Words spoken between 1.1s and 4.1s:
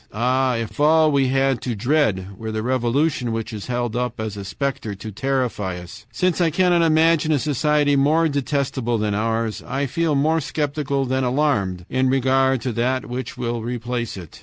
we had to dread were the revolution which is held